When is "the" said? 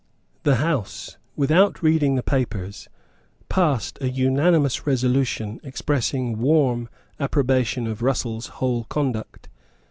0.41-0.55, 2.15-2.23